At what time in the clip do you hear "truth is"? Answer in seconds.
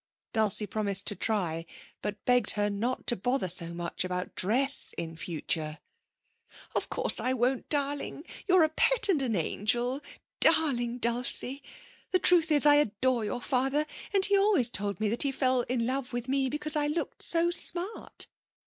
12.17-12.65